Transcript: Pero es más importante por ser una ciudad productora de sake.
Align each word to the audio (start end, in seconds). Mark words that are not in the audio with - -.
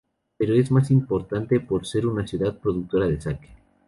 Pero 0.35 0.55
es 0.55 0.71
más 0.71 0.89
importante 0.89 1.59
por 1.59 1.85
ser 1.85 2.07
una 2.07 2.25
ciudad 2.25 2.57
productora 2.57 3.05
de 3.05 3.21
sake. 3.21 3.49